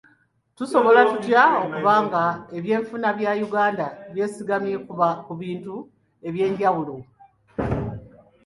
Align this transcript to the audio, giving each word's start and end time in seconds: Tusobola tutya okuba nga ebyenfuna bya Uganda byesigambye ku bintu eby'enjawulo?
Tusobola 0.57 0.99
tutya 1.09 1.43
okuba 1.63 1.93
nga 2.05 2.23
ebyenfuna 2.57 3.07
bya 3.17 3.31
Uganda 3.47 3.85
byesigambye 4.13 4.75
ku 5.27 5.33
bintu 5.41 5.75
eby'enjawulo? 6.27 6.95